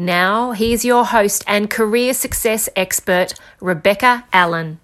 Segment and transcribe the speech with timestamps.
[0.00, 4.78] Now, here's your host and career success expert, Rebecca Allen.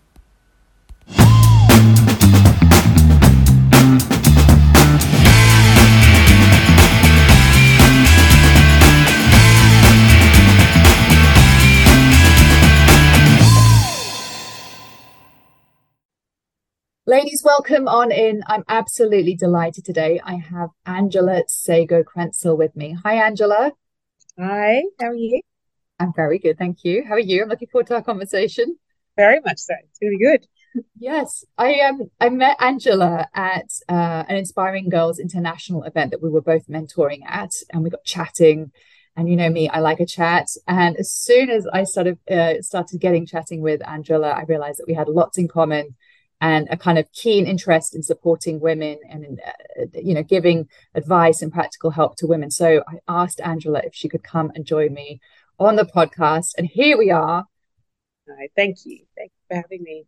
[17.06, 18.42] Ladies, welcome on in.
[18.48, 20.20] I'm absolutely delighted today.
[20.24, 22.96] I have Angela Sagoe-Crentsil with me.
[23.04, 23.74] Hi, Angela.
[24.38, 25.40] Hi, how are you?
[25.98, 27.04] I'm very good, thank you.
[27.04, 27.42] How are you?
[27.42, 28.76] I'm looking forward to our conversation.
[29.16, 29.74] Very much so.
[29.82, 30.46] It's really good.
[30.98, 36.30] Yes, I um I met Angela at uh, an Inspiring Girls International event that we
[36.30, 38.72] were both mentoring at, and we got chatting.
[39.16, 40.48] And you know me, I like a chat.
[40.66, 44.88] And as soon as I started uh, started getting chatting with Angela, I realized that
[44.88, 45.94] we had lots in common
[46.40, 50.68] and a kind of keen interest in supporting women and in, uh, you know giving
[50.94, 52.50] advice and practical help to women.
[52.50, 55.20] So i asked angela if she could come and join me
[55.58, 57.46] on the podcast and here we are.
[58.28, 59.04] Hi, thank you.
[59.16, 60.06] Thank you for having me.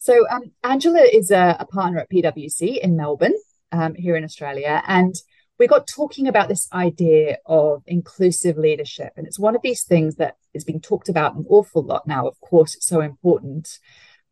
[0.00, 3.34] So um, angela is a, a, partner at pwc in melbourne
[3.72, 5.14] um, here in australia and
[5.58, 10.14] we got talking about this idea of inclusive leadership and it's one of these things
[10.16, 13.78] that is being talked about an awful lot now of course it's so important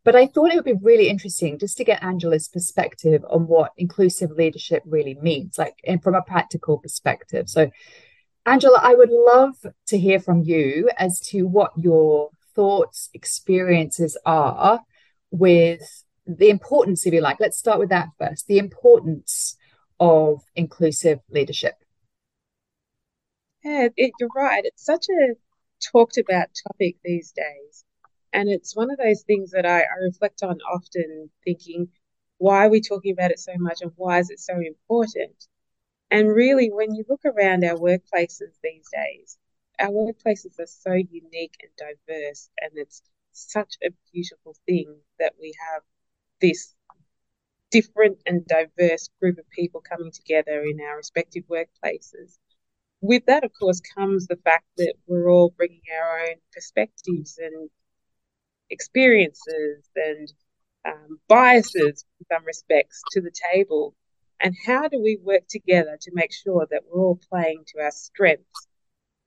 [0.07, 3.73] but I thought it would be really interesting just to get Angela's perspective on what
[3.77, 7.49] inclusive leadership really means, like and from a practical perspective.
[7.49, 7.73] So,
[8.47, 9.57] Angela, I would love
[9.89, 14.81] to hear from you as to what your thoughts, experiences are
[15.33, 17.41] with the importance, if you like.
[17.41, 19.57] Let's start with that first the importance
[19.99, 21.75] of inclusive leadership.
[23.65, 24.65] Yeah, it, you're right.
[24.65, 25.35] It's such a
[25.93, 27.85] talked about topic these days.
[28.37, 31.89] And it's one of those things that I, I reflect on often, thinking,
[32.37, 35.47] why are we talking about it so much and why is it so important?
[36.11, 39.39] And really, when you look around our workplaces these days,
[39.81, 43.01] our workplaces are so unique and diverse, and it's
[43.33, 45.83] such a beautiful thing that we have
[46.43, 46.75] this
[47.71, 52.37] different and diverse group of people coming together in our respective workplaces.
[53.01, 57.71] With that, of course, comes the fact that we're all bringing our own perspectives and
[58.71, 60.33] experiences and
[60.87, 63.95] um, biases in some respects to the table.
[64.41, 67.91] And how do we work together to make sure that we're all playing to our
[67.91, 68.69] strengths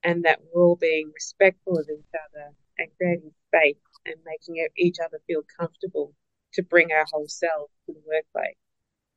[0.03, 4.97] and that we're all being respectful of each other and creating space and making each
[5.03, 6.13] other feel comfortable
[6.53, 8.55] to bring our whole selves to the workplace?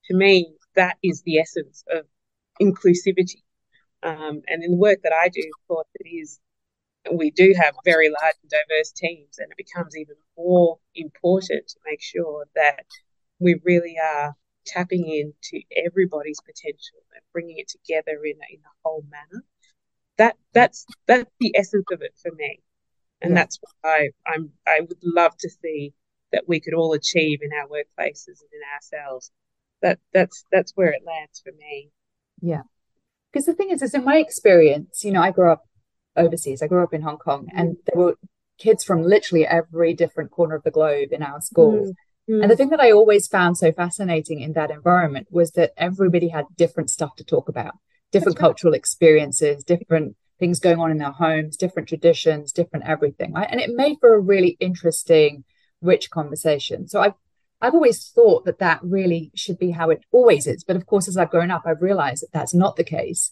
[0.06, 2.06] To me, that is the essence of
[2.60, 3.42] inclusivity.
[4.02, 6.40] Um, and in the work that I do, of course, it is
[7.10, 11.76] we do have very large and diverse teams, and it becomes even more important to
[11.84, 12.84] make sure that
[13.40, 18.74] we really are tapping into everybody's potential and bringing it together in a, in a
[18.84, 19.44] whole manner.
[20.18, 22.60] That that's that's the essence of it for me,
[23.20, 23.40] and yeah.
[23.40, 25.94] that's what I I'm I would love to see
[26.32, 29.32] that we could all achieve in our workplaces and in ourselves.
[29.80, 31.90] That that's that's where it lands for me.
[32.40, 32.62] Yeah,
[33.32, 35.64] because the thing is, is in my experience, you know, I grew up
[36.16, 36.62] overseas.
[36.62, 37.76] I grew up in Hong Kong, and mm.
[37.86, 38.16] there were
[38.58, 41.94] kids from literally every different corner of the globe in our school.
[42.28, 42.42] Mm.
[42.42, 46.28] And the thing that I always found so fascinating in that environment was that everybody
[46.28, 47.74] had different stuff to talk about,
[48.12, 53.32] different cultural experiences, different things going on in their homes, different traditions, different everything.
[53.32, 53.48] Right?
[53.50, 55.44] And it made for a really interesting,
[55.80, 56.88] rich conversation.
[56.88, 57.14] So I've
[57.60, 60.64] I've always thought that that really should be how it always is.
[60.64, 63.30] But of course, as I've grown up, I've realized that that's not the case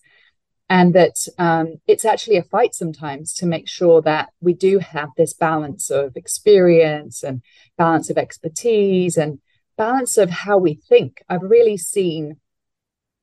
[0.71, 5.09] and that um, it's actually a fight sometimes to make sure that we do have
[5.17, 7.43] this balance of experience and
[7.77, 9.41] balance of expertise and
[9.77, 11.25] balance of how we think.
[11.29, 12.37] I've really seen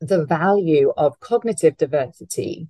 [0.02, 2.68] the value of cognitive diversity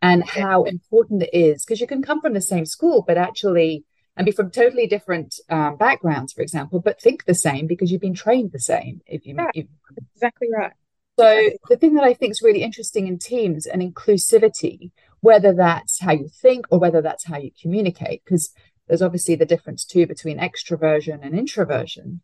[0.00, 3.84] and how important it is because you can come from the same school, but actually,
[4.16, 8.00] and be from totally different um, backgrounds, for example, but think the same because you've
[8.00, 9.02] been trained the same.
[9.06, 9.66] If you, if,
[10.14, 10.72] exactly right.
[11.18, 14.90] So the thing that I think is really interesting in teams and inclusivity,
[15.20, 18.52] whether that's how you think or whether that's how you communicate, because
[18.88, 22.20] there's obviously the difference too between extroversion and introversion.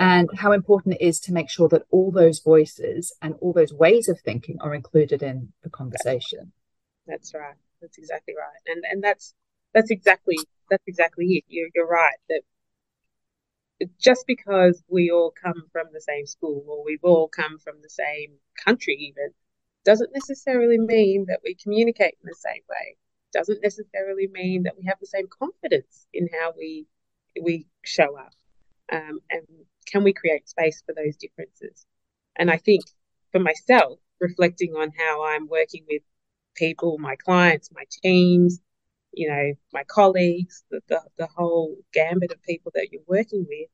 [0.00, 0.20] Right.
[0.20, 3.74] And how important it is to make sure that all those voices and all those
[3.74, 6.52] ways of thinking are included in the conversation.
[7.06, 7.56] That's right.
[7.80, 8.60] That's exactly right.
[8.66, 9.34] And and that's
[9.74, 10.38] that's exactly
[10.70, 11.44] that's exactly it.
[11.48, 12.42] You're, you're right that
[13.98, 17.90] just because we all come from the same school or we've all come from the
[17.90, 18.32] same
[18.64, 19.30] country, even,
[19.84, 22.96] doesn't necessarily mean that we communicate in the same way.
[23.32, 26.86] Doesn't necessarily mean that we have the same confidence in how we
[27.40, 28.32] we show up.
[28.92, 29.42] Um, and
[29.86, 31.86] can we create space for those differences?
[32.36, 32.84] And I think
[33.32, 36.02] for myself, reflecting on how I'm working with
[36.54, 38.60] people, my clients, my teams,
[39.12, 43.68] you know, my colleagues, the, the, the whole gambit of people that you're working with,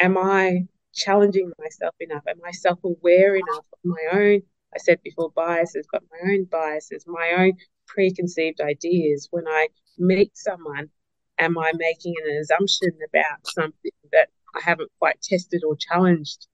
[0.00, 2.22] am I challenging myself enough?
[2.28, 4.42] Am I self aware enough of my own,
[4.74, 7.52] I said before, biases, but my own biases, my own
[7.86, 9.28] preconceived ideas?
[9.30, 10.90] When I meet someone,
[11.38, 16.46] am I making an assumption about something that I haven't quite tested or challenged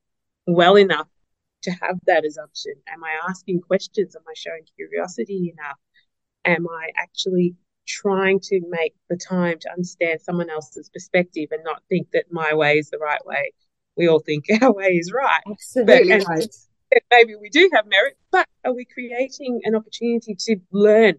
[0.46, 1.08] well enough
[1.62, 2.74] to have that assumption?
[2.88, 4.16] Am I asking questions?
[4.16, 5.78] Am I showing curiosity enough?
[6.48, 7.54] Am I actually
[7.86, 12.54] trying to make the time to understand someone else's perspective and not think that my
[12.54, 13.52] way is the right way?
[13.96, 15.42] We all think our way is right.
[15.48, 16.56] Absolutely but, right.
[17.10, 21.16] Maybe we do have merit, but are we creating an opportunity to learn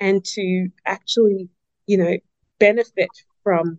[0.00, 1.48] and to actually,
[1.86, 2.16] you know,
[2.58, 3.10] benefit
[3.44, 3.78] from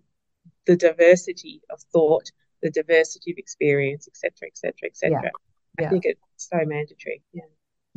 [0.67, 2.31] the diversity of thought,
[2.61, 5.31] the diversity of experience, etc., etc., etc.
[5.79, 7.21] I think it's so mandatory.
[7.33, 7.43] Yeah.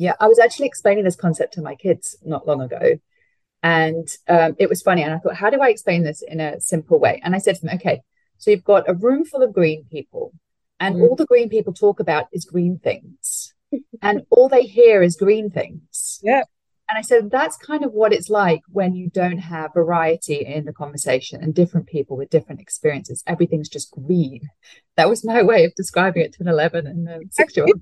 [0.01, 2.97] Yeah, I was actually explaining this concept to my kids not long ago.
[3.61, 5.03] And um, it was funny.
[5.03, 7.21] And I thought, how do I explain this in a simple way?
[7.23, 8.01] And I said to them, okay,
[8.39, 10.33] so you've got a room full of green people,
[10.79, 11.01] and mm.
[11.03, 13.53] all the green people talk about is green things.
[14.01, 16.19] and all they hear is green things.
[16.23, 16.45] Yeah.
[16.89, 20.65] And I said, that's kind of what it's like when you don't have variety in
[20.65, 23.23] the conversation and different people with different experiences.
[23.27, 24.49] Everything's just green.
[24.97, 27.81] That was my way of describing it to an 11 and a six year old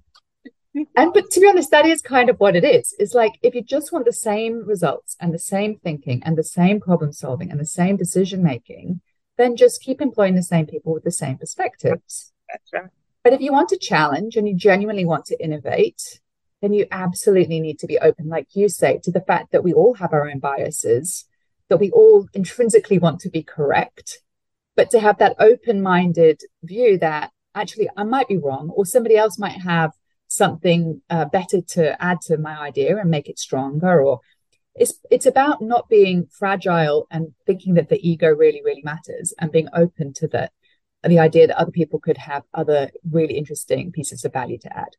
[0.76, 2.96] and but to be honest that is kind of what it is.
[3.00, 6.44] It's like if you just want the same results and the same thinking and the
[6.44, 9.02] same problem solving and the same decision making
[9.38, 12.34] then just keep employing the same people with the same perspectives.
[12.50, 12.90] That's right.
[13.24, 16.20] But if you want to challenge and you genuinely want to innovate
[16.62, 19.74] then you absolutely need to be open like you say to the fact that we
[19.74, 21.26] all have our own biases
[21.70, 24.20] that we all intrinsically want to be correct
[24.76, 29.38] but to have that open-minded view that actually i might be wrong or somebody else
[29.38, 29.92] might have
[30.30, 34.22] something uh, better to add to my idea and make it stronger or
[34.76, 39.52] it's it's about not being fragile and thinking that the ego really really matters and
[39.52, 40.50] being open to the
[41.04, 44.96] the idea that other people could have other really interesting pieces of value to add.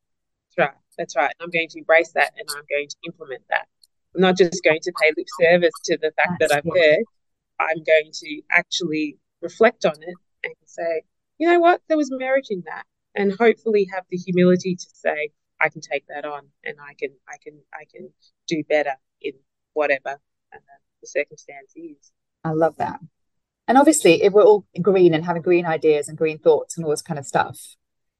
[0.56, 0.78] That's right.
[0.96, 1.34] That's right.
[1.40, 3.68] I'm going to embrace that and i'm going to implement that.
[4.14, 7.04] I'm not just going to pay lip service to the fact that's that i've heard.
[7.60, 11.02] I'm going to actually reflect on it and say
[11.38, 11.80] you know what?
[11.88, 15.30] There was merit in that and hopefully have the humility to say
[15.60, 18.10] I can take that on and I can I can I can
[18.48, 19.32] do better in
[19.74, 20.18] whatever
[20.52, 20.58] uh,
[21.00, 22.12] the circumstance is.
[22.44, 23.00] I love that.
[23.68, 26.90] And obviously, if we're all green and having green ideas and green thoughts and all
[26.90, 27.76] this kind of stuff,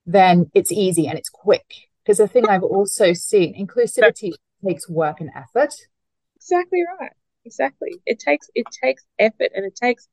[0.07, 1.89] then it's easy and it's quick.
[2.05, 4.33] Because the thing I've also seen, inclusivity
[4.65, 5.75] takes work and effort.
[6.37, 7.13] Exactly right.
[7.45, 8.01] Exactly.
[8.07, 10.09] It takes it takes effort and it takes.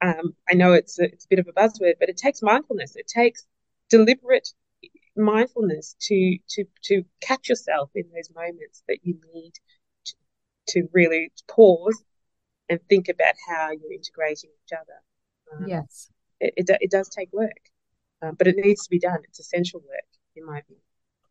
[0.00, 2.96] Um, I know it's a, it's a bit of a buzzword, but it takes mindfulness.
[2.96, 3.46] It takes
[3.96, 4.48] deliberate
[5.16, 6.18] mindfulness to
[6.48, 9.52] to to catch yourself in those moments that you need
[10.04, 10.14] to,
[10.68, 12.02] to really pause
[12.68, 14.98] and think about how you're integrating each other.
[15.52, 16.10] Um, yes,
[16.40, 17.62] it, it, it does take work,
[18.22, 19.20] um, but it needs to be done.
[19.28, 20.76] It's essential work, in my view.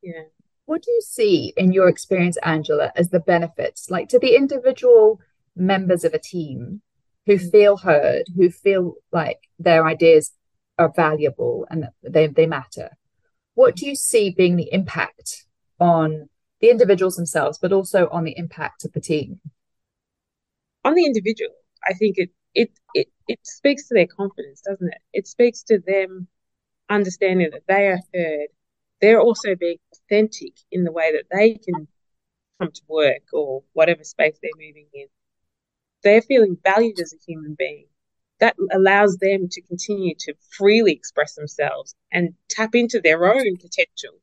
[0.01, 0.27] Yeah.
[0.65, 5.19] What do you see in your experience, Angela, as the benefits, like to the individual
[5.55, 6.81] members of a team
[7.25, 7.51] who mm.
[7.51, 10.31] feel heard, who feel like their ideas
[10.77, 12.89] are valuable and they, they matter.
[13.55, 15.45] What do you see being the impact
[15.79, 19.39] on the individuals themselves, but also on the impact of the team?
[20.83, 21.53] On the individual,
[21.87, 25.01] I think it it it, it speaks to their confidence, doesn't it?
[25.13, 26.27] It speaks to them
[26.89, 28.47] understanding that they are heard.
[29.01, 31.87] They're also being authentic in the way that they can
[32.59, 35.07] come to work or whatever space they're moving in.
[36.03, 37.85] They're feeling valued as a human being
[38.39, 44.19] that allows them to continue to freely express themselves and tap into their own potential,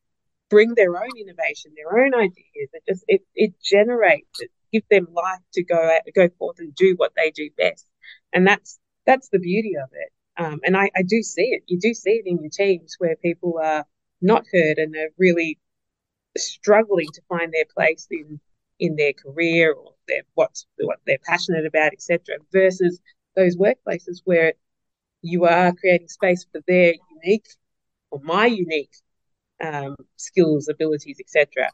[0.49, 2.69] bring their own innovation, their own ideas.
[2.73, 6.75] It just it it generates, it gives them life to go out, go forth and
[6.75, 7.87] do what they do best,
[8.33, 10.12] and that's that's the beauty of it.
[10.37, 11.62] Um, and I, I do see it.
[11.67, 13.85] You do see it in your teams where people are
[14.23, 15.59] not heard and are really
[16.37, 18.40] struggling to find their place in
[18.79, 22.37] in their career or their what's what they're passionate about, etc.
[22.52, 23.00] Versus
[23.41, 24.55] those workplaces where
[25.23, 27.49] you are creating space for their unique
[28.11, 28.95] or my unique
[29.63, 31.71] um, skills, abilities, etc.,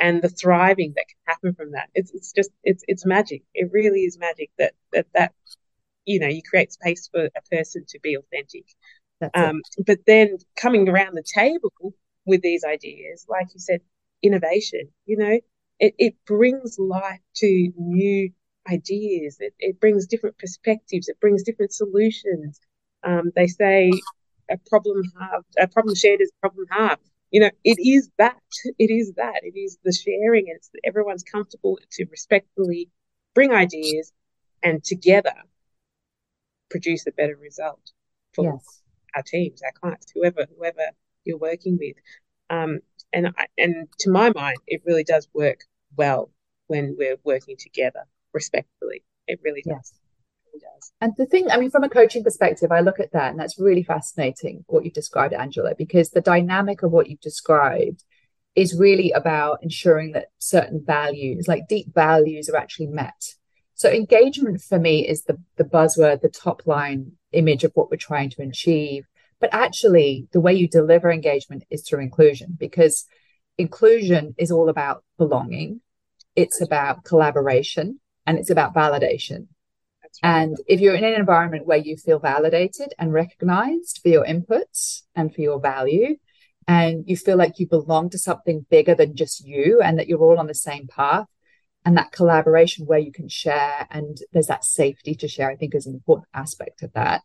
[0.00, 1.90] and the thriving that can happen from that.
[1.94, 3.42] It's it's just it's it's magic.
[3.54, 5.34] It really is magic that that that
[6.06, 8.64] you know you create space for a person to be authentic
[9.34, 11.94] Um, but then coming around the table
[12.26, 13.82] with these ideas, like you said,
[14.22, 15.40] innovation, you know,
[15.80, 18.32] it, it brings life to new
[18.70, 19.36] ideas.
[19.40, 21.08] It, it brings different perspectives.
[21.08, 22.60] It brings different solutions.
[23.02, 23.90] Um, they say
[24.50, 27.10] a problem halved, a problem shared is a problem halved.
[27.30, 28.36] You know, it is that.
[28.78, 29.40] It is that.
[29.42, 30.44] It is the sharing.
[30.48, 32.90] It's that everyone's comfortable to respectfully
[33.34, 34.12] bring ideas
[34.62, 35.34] and together
[36.70, 37.92] produce a better result
[38.34, 38.82] for yes.
[39.14, 40.90] our teams, our clients, whoever whoever
[41.24, 41.96] you're working with.
[42.50, 42.80] Um,
[43.12, 45.60] and I, and to my mind, it really does work
[45.96, 46.30] well
[46.68, 48.04] when we're working together
[48.34, 49.02] respectfully.
[49.26, 49.92] It really does.
[50.52, 50.60] Yes.
[50.60, 50.92] does.
[51.00, 53.58] And the thing, I mean, from a coaching perspective, I look at that and that's
[53.58, 58.04] really fascinating what you've described, Angela, because the dynamic of what you've described
[58.54, 63.34] is really about ensuring that certain values, like deep values, are actually met.
[63.74, 67.96] So engagement for me is the, the buzzword, the top line image of what we're
[67.96, 69.04] trying to achieve.
[69.40, 73.04] But actually, the way you deliver engagement is through inclusion because
[73.58, 75.80] inclusion is all about belonging,
[76.36, 79.48] it's about collaboration, and it's about validation.
[80.22, 85.02] And if you're in an environment where you feel validated and recognized for your inputs
[85.14, 86.16] and for your value,
[86.66, 90.20] and you feel like you belong to something bigger than just you and that you're
[90.20, 91.26] all on the same path,
[91.84, 95.74] and that collaboration where you can share and there's that safety to share, I think
[95.74, 97.22] is an important aspect of that.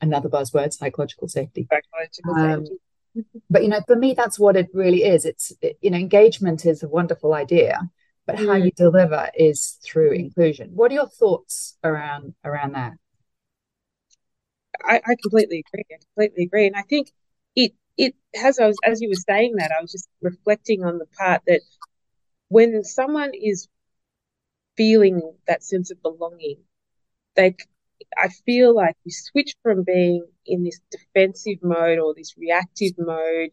[0.00, 1.66] Another buzzword, psychological safety.
[1.70, 3.40] Psychological um, safety.
[3.48, 5.24] but you know, for me, that's what it really is.
[5.24, 7.78] It's it, you know, engagement is a wonderful idea,
[8.26, 10.70] but how you deliver is through inclusion.
[10.74, 12.92] What are your thoughts around around that?
[14.82, 15.84] I, I completely agree.
[15.92, 17.12] I completely agree, and I think
[17.54, 18.58] it it has.
[18.58, 21.60] I was as you were saying that, I was just reflecting on the part that
[22.48, 23.68] when someone is
[24.76, 26.58] feeling that sense of belonging,
[27.36, 27.56] they
[28.16, 33.50] I feel like you switch from being in this defensive mode or this reactive mode,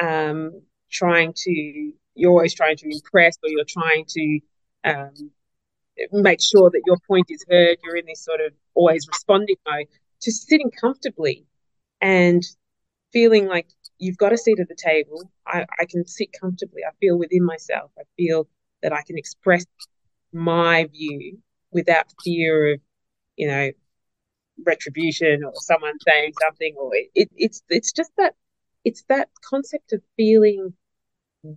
[0.00, 4.40] um, trying to you're always trying to impress or you're trying to
[4.84, 5.30] um,
[6.12, 7.78] make sure that your point is heard.
[7.84, 9.86] You're in this sort of always responding mode
[10.22, 11.46] to sitting comfortably
[12.00, 12.42] and
[13.12, 13.68] feeling like
[13.98, 15.30] you've got a seat at the table.
[15.46, 16.82] I, I can sit comfortably.
[16.86, 17.90] I feel within myself.
[17.98, 18.48] I feel
[18.82, 19.64] that I can express
[20.32, 21.38] my view
[21.70, 22.80] without fear of,
[23.36, 23.70] you know,
[24.64, 28.34] retribution or someone saying something or it, it, it's it's just that
[28.84, 30.72] it's that concept of feeling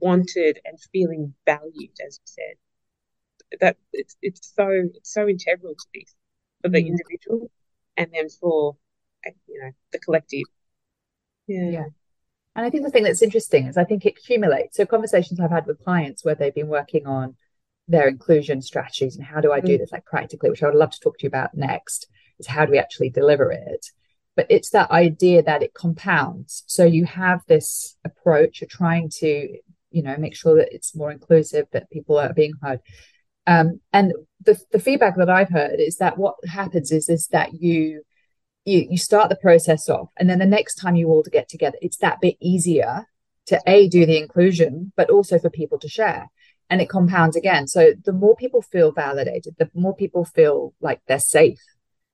[0.01, 3.60] wanted and feeling valued, as you said.
[3.62, 6.15] That it's it's so it's so integral to this
[6.62, 6.88] for the mm.
[6.88, 7.50] individual
[7.98, 8.75] and then for
[9.48, 10.43] you know the collective.
[11.48, 11.69] Yeah.
[11.69, 11.86] yeah.
[12.55, 14.77] And I think the thing that's interesting is I think it accumulates.
[14.77, 17.36] So conversations I've had with clients where they've been working on
[17.88, 19.79] their inclusion strategies and how do I do mm.
[19.79, 22.65] this like practically, which I would love to talk to you about next, is how
[22.65, 23.88] do we actually deliver it?
[24.36, 26.63] But it's that idea that it compounds.
[26.67, 29.58] So you have this approach, you're trying to
[29.91, 32.79] you know make sure that it's more inclusive that people are being heard
[33.48, 34.13] um, and
[34.46, 38.03] the, the feedback that i've heard is that what happens is is that you
[38.65, 41.77] you you start the process off and then the next time you all get together
[41.81, 43.05] it's that bit easier
[43.50, 46.29] to a do the inclusion but also for people to share.
[46.72, 47.65] And it compounds again.
[47.65, 51.60] So the more people feel validated the more people feel like they're safe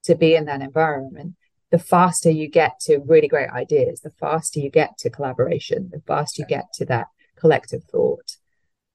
[0.05, 1.35] to be in that environment
[1.71, 5.99] the faster you get to really great ideas the faster you get to collaboration the
[6.07, 7.07] faster you get to that
[7.45, 8.29] collective thought.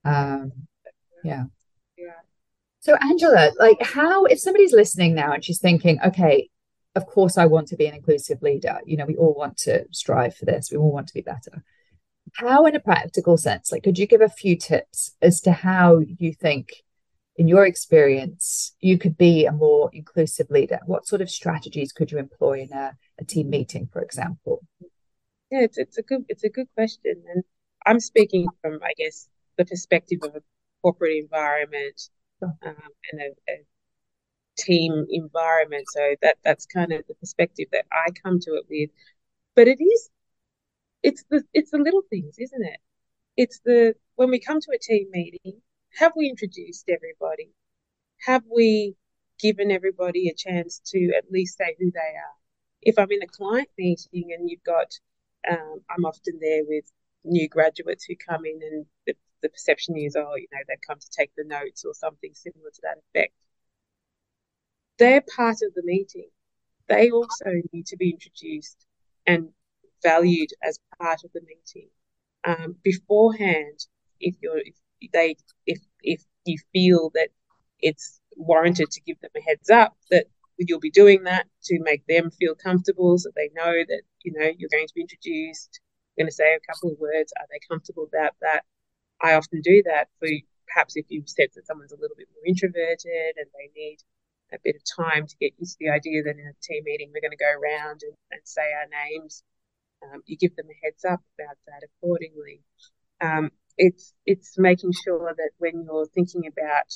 [0.05, 0.53] Um,
[1.31, 1.45] yeah.
[1.97, 2.21] Yeah.
[2.81, 6.49] So, Angela, like, how, if somebody's listening now and she's thinking, okay,
[6.99, 8.77] of course, I want to be an inclusive leader.
[8.91, 11.55] You know, we all want to strive for this, we all want to be better.
[12.43, 16.01] How, in a practical sense, like, could you give a few tips as to how
[16.23, 16.67] you think,
[17.37, 20.81] in your experience, you could be a more inclusive leader?
[20.87, 24.57] What sort of strategies could you employ in a, a team meeting, for example?
[25.51, 27.43] Yeah, it's, it's a good it's a good question, and
[27.91, 29.29] I'm speaking from, I guess,
[29.59, 30.43] the perspective of a
[30.81, 32.01] corporate environment
[32.41, 33.57] um, and a, a,
[34.57, 35.87] team environment.
[35.91, 38.91] So that that's kind of the perspective that I come to it with.
[39.57, 40.11] But it is,
[41.03, 42.79] it's the it's the little things, isn't it?
[43.37, 45.61] It's the when we come to a team meeting,
[45.99, 47.51] have we introduced everybody?
[48.27, 48.95] Have we
[49.41, 52.37] given everybody a chance to at least say who they are?
[52.83, 54.93] If I'm in a client meeting and you've got,
[55.51, 56.85] um, I'm often there with
[57.25, 60.99] new graduates who come in and the, the perception is, oh, you know, they've come
[60.99, 63.35] to take the notes or something similar to that effect.
[64.99, 66.29] They're part of the meeting.
[66.89, 68.87] They also need to be introduced
[69.27, 69.49] and
[70.03, 71.89] valued as part of the meeting.
[72.45, 73.87] Um, beforehand,
[74.19, 74.75] if you're if
[75.13, 75.37] they
[75.67, 77.29] if if you feel that
[77.81, 80.27] it's warranted to give them a heads up that
[80.59, 84.51] you'll be doing that to make them feel comfortable so they know that you know
[84.59, 85.81] you're going to be introduced
[86.21, 88.63] going to say a couple of words are they comfortable about that?
[89.23, 90.29] I often do that for
[90.69, 93.99] perhaps if you've said that someone's a little bit more introverted and they need
[94.53, 97.11] a bit of time to get used to the idea that in a team meeting
[97.13, 99.43] we're going to go around and, and say our names
[100.03, 102.63] um, you give them a heads up about that accordingly.
[103.21, 106.89] Um, it's it's making sure that when you're thinking about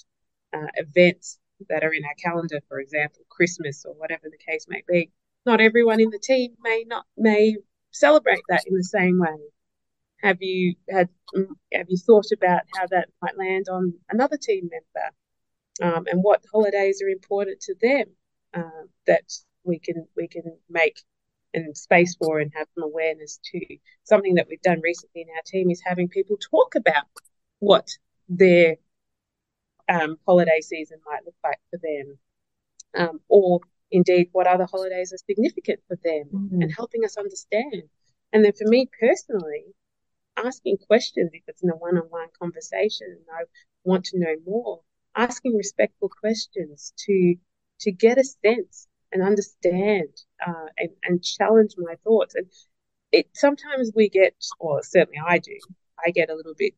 [0.54, 1.38] uh, events
[1.69, 5.11] that are in our calendar, for example, Christmas or whatever the case may be,
[5.47, 7.57] not everyone in the team may not may
[7.94, 9.36] celebrate that in the same way.
[10.22, 11.08] Have you had
[11.72, 16.44] have you thought about how that might land on another team member, um, and what
[16.52, 18.06] holidays are important to them
[18.54, 19.32] uh, that
[19.64, 21.00] we can we can make
[21.54, 23.60] and space for and have some awareness to.
[24.04, 27.04] Something that we've done recently in our team is having people talk about
[27.60, 27.88] what
[28.28, 28.76] their
[29.88, 32.18] um, holiday season might look like for them,
[32.96, 33.60] um, or
[33.91, 36.62] indeed what other holidays are significant for them, mm-hmm.
[36.62, 37.85] and helping us understand.
[38.33, 39.64] And then for me personally,
[40.37, 43.45] asking questions if it's in a one-on-one conversation and I
[43.85, 44.81] want to know more,
[45.14, 47.37] asking respectful questions to
[47.81, 50.09] to get a sense and understand
[50.45, 52.35] uh, and, and challenge my thoughts.
[52.35, 52.47] And
[53.12, 55.57] it sometimes we get, or certainly I do,
[56.05, 56.75] I get a little bit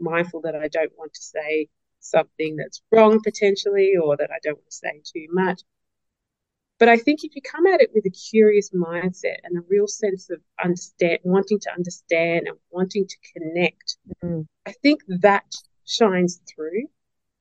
[0.00, 1.68] mindful that I don't want to say
[2.00, 5.62] something that's wrong potentially, or that I don't want to say too much.
[6.78, 9.86] But I think if you come at it with a curious mindset and a real
[9.86, 14.42] sense of understand, wanting to understand and wanting to connect, mm-hmm.
[14.66, 15.50] I think that
[15.86, 16.88] shines through.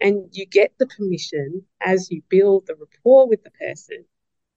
[0.01, 4.05] And you get the permission as you build the rapport with the person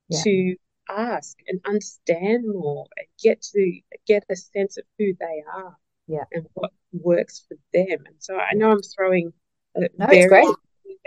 [0.08, 0.20] yeah.
[0.23, 0.56] to
[0.88, 6.25] ask and understand more and get to get a sense of who they are yeah.
[6.32, 8.04] and what works for them.
[8.06, 9.32] And so I know I'm throwing
[9.76, 10.47] no, very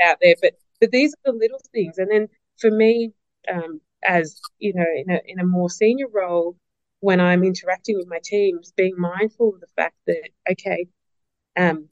[0.03, 1.97] out there, but but these are the little things.
[1.97, 3.11] And then for me,
[3.51, 6.57] um, as you know, in a in a more senior role,
[6.99, 10.87] when I'm interacting with my teams, being mindful of the fact that okay,
[11.57, 11.89] um,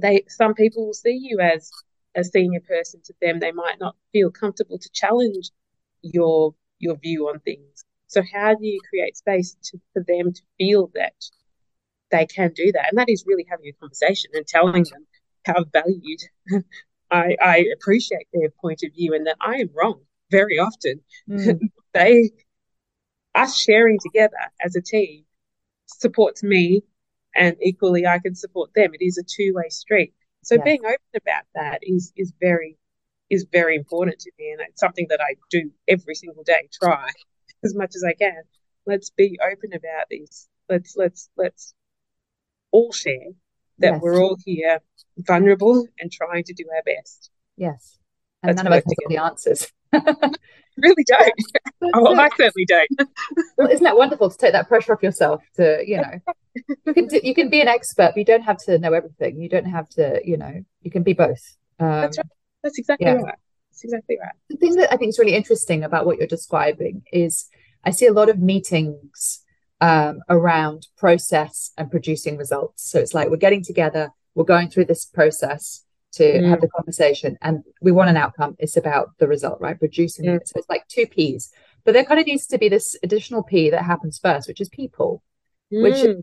[0.00, 1.70] they some people will see you as
[2.14, 3.40] a senior person to them.
[3.40, 5.50] They might not feel comfortable to challenge
[6.02, 7.84] your your view on things.
[8.06, 11.12] So how do you create space to, for them to feel that
[12.10, 12.88] they can do that?
[12.90, 15.06] And that is really having a conversation and telling them
[15.44, 16.20] how valued
[17.10, 21.00] I, I appreciate their point of view and that I am wrong very often.
[21.28, 21.60] Mm.
[21.94, 22.30] they
[23.34, 25.24] us sharing together as a team
[25.86, 26.82] supports me
[27.36, 28.90] and equally I can support them.
[28.94, 30.12] It is a two-way street.
[30.42, 32.78] So being open about that is is very
[33.28, 37.10] is very important to me and it's something that I do every single day try
[37.64, 38.42] as much as I can
[38.88, 40.48] let's be open about these.
[40.68, 41.74] let's let's let's
[42.72, 43.30] all share
[43.78, 44.00] that yes.
[44.02, 44.80] we're all here
[45.18, 47.98] vulnerable and trying to do our best yes
[48.42, 51.32] and let's none of us have the answers really don't
[51.94, 52.88] oh, I certainly don't
[53.56, 56.20] well, isn't that wonderful to take that pressure off yourself to you know
[56.86, 59.40] you can do, you can be an expert but you don't have to know everything
[59.40, 62.26] you don't have to you know you can be both um, that's right
[62.62, 63.14] that's exactly yeah.
[63.14, 63.38] right.
[63.70, 64.34] That's exactly right.
[64.48, 67.48] The thing that I think is really interesting about what you're describing is
[67.84, 69.44] I see a lot of meetings
[69.80, 72.90] um, around process and producing results.
[72.90, 76.48] So it's like we're getting together, we're going through this process to mm.
[76.48, 78.56] have the conversation, and we want an outcome.
[78.58, 79.78] It's about the result, right?
[79.78, 80.36] Producing mm.
[80.36, 80.48] it.
[80.48, 81.50] So it's like two P's.
[81.84, 84.68] But there kind of needs to be this additional P that happens first, which is
[84.68, 85.22] people,
[85.72, 85.82] mm.
[85.82, 86.16] which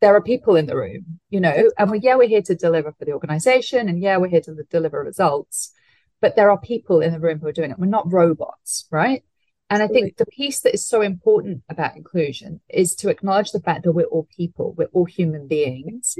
[0.00, 2.92] there are people in the room, you know, and we, yeah, we're here to deliver
[2.92, 5.72] for the organization and yeah, we're here to deliver results,
[6.20, 7.78] but there are people in the room who are doing it.
[7.78, 9.24] We're not robots, right?
[9.68, 13.60] And I think the piece that is so important about inclusion is to acknowledge the
[13.60, 16.16] fact that we're all people, we're all human beings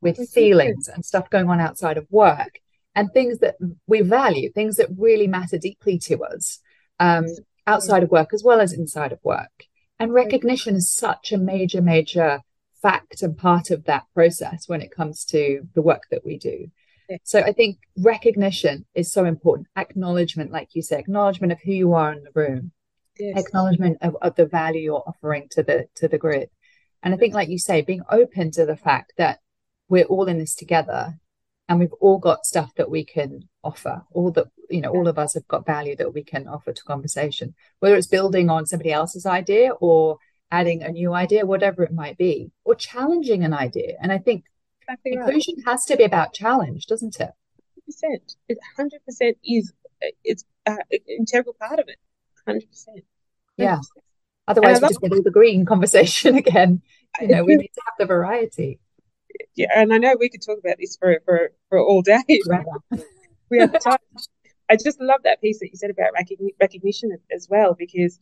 [0.00, 2.60] with feelings and stuff going on outside of work
[2.94, 6.60] and things that we value, things that really matter deeply to us
[6.98, 7.26] um,
[7.66, 9.66] outside of work as well as inside of work.
[9.98, 12.40] And recognition is such a major, major
[12.80, 16.70] fact and part of that process when it comes to the work that we do.
[17.24, 19.66] So I think recognition is so important.
[19.76, 22.72] Acknowledgement, like you say, acknowledgement of who you are in the room,
[23.18, 23.36] yes.
[23.36, 26.48] acknowledgement of, of the value you're offering to the to the group.
[27.02, 29.40] And I think, like you say, being open to the fact that
[29.90, 31.18] we're all in this together
[31.68, 35.18] and we've all got stuff that we can offer all that you know all of
[35.18, 38.92] us have got value that we can offer to conversation whether it's building on somebody
[38.92, 40.18] else's idea or
[40.50, 43.96] adding a new idea, whatever it might be, or challenging an idea.
[44.00, 44.44] And I think
[44.82, 45.72] exactly inclusion right.
[45.72, 47.30] has to be about challenge, doesn't it?
[47.88, 48.36] 100%.
[48.48, 49.72] It 100% is
[50.24, 51.96] it's uh, an integral part of it.
[52.48, 52.64] 100%.
[52.64, 53.02] 100%.
[53.56, 53.78] Yeah.
[54.48, 56.82] Otherwise, we just get all the green conversation again.
[57.20, 58.80] You know, we need to have the variety.
[59.54, 62.22] Yeah, and I know we could talk about this for for, for all day.
[62.46, 62.64] Right?
[63.50, 63.98] we have time.
[64.68, 66.12] I just love that piece that you said about
[66.60, 68.20] recognition as well, because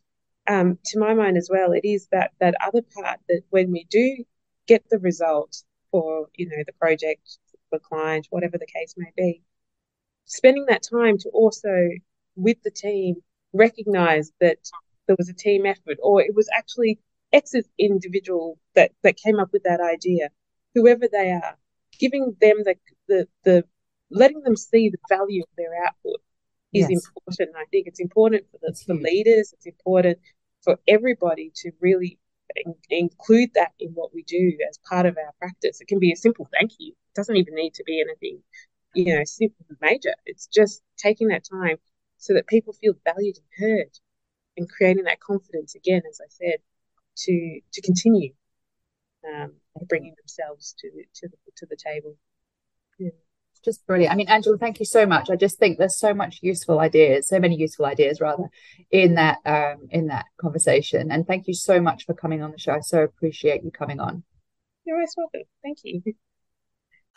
[0.48, 3.86] um, to my mind as well, it is that that other part that when we
[3.90, 4.24] do
[4.66, 7.38] get the result for you know the project,
[7.70, 9.42] the client, whatever the case may be,
[10.24, 11.88] spending that time to also
[12.36, 13.16] with the team
[13.52, 14.58] recognize that
[15.06, 16.98] there was a team effort or it was actually
[17.32, 20.30] X's individual that, that came up with that idea,
[20.78, 21.56] whoever they are,
[21.98, 22.76] giving them the,
[23.08, 23.64] the, the
[24.10, 26.20] letting them see the value of their output
[26.72, 26.90] is yes.
[26.90, 27.56] important.
[27.56, 30.18] I think it's important for the for leaders, it's important
[30.62, 32.18] for everybody to really
[32.56, 35.80] in, include that in what we do as part of our practice.
[35.80, 36.90] It can be a simple thank you.
[36.90, 38.42] It doesn't even need to be anything,
[38.94, 40.14] you know, simple and major.
[40.26, 41.76] It's just taking that time
[42.18, 43.98] so that people feel valued and heard
[44.56, 46.58] and creating that confidence again, as I said,
[47.24, 48.32] to to continue
[49.26, 49.52] um,
[49.88, 52.16] bringing themselves to to the, to the table.
[52.98, 53.10] Yeah.
[53.64, 54.12] Just brilliant.
[54.12, 55.30] I mean, Angela, thank you so much.
[55.30, 58.44] I just think there's so much useful ideas, so many useful ideas rather,
[58.90, 61.10] in that um, in that conversation.
[61.10, 62.74] And thank you so much for coming on the show.
[62.74, 64.22] I so appreciate you coming on.
[64.84, 65.42] You're most welcome.
[65.62, 66.02] Thank you.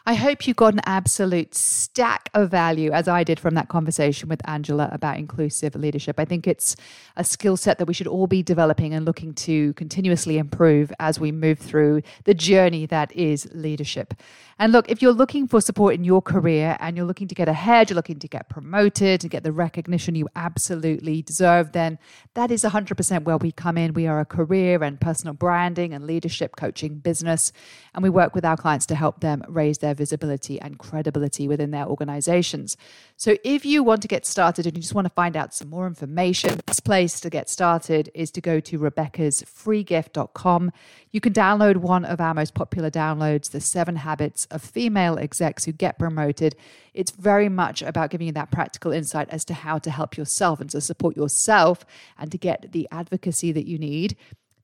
[0.04, 4.30] I hope you got an absolute stack of value, as I did from that conversation
[4.30, 6.20] with Angela about inclusive leadership.
[6.20, 6.76] I think it's
[7.16, 11.20] a skill set that we should all be developing and looking to continuously improve as
[11.20, 14.16] we move through the journey that is leadership.
[14.58, 17.48] And look, if you're looking for support in your career and you're looking to get
[17.48, 22.00] ahead, you're looking to get promoted, to get the recognition you absolutely deserve, then
[22.34, 23.94] that is 100% where we come in.
[23.94, 27.52] We are a career and personal branding and leadership coaching business,
[27.94, 31.72] and we work with our clients to help them raise their visibility and credibility within
[31.72, 32.78] their organizations.
[33.18, 35.70] So if you want to get started and you just want to find out some
[35.70, 40.72] more information, this place to get started is to go to rebeccasfreegift.com.
[41.12, 45.66] You can download one of our most popular downloads, The Seven Habits of Female Execs
[45.66, 46.56] Who Get Promoted.
[46.94, 50.62] It's very much about giving you that practical insight as to how to help yourself
[50.62, 51.86] and to support yourself
[52.18, 54.16] and to get the advocacy that you need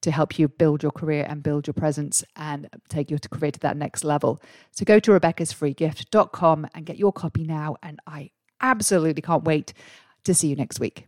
[0.01, 3.59] to help you build your career and build your presence and take your career to
[3.61, 4.41] that next level.
[4.71, 7.75] So go to rebeccasfreegift.com and get your copy now.
[7.81, 8.31] And I
[8.61, 9.73] absolutely can't wait
[10.23, 11.07] to see you next week.